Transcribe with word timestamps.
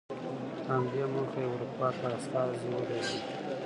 په 0.65 0.71
همدې 0.77 1.01
موخه 1.13 1.39
یې 1.43 1.47
اروپا 1.53 1.87
ته 1.97 2.07
استازي 2.17 2.67
ولېږل. 2.71 3.17